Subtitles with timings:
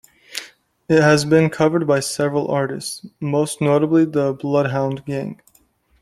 [0.89, 5.39] It has been covered by several artists, most notably the Bloodhound Gang.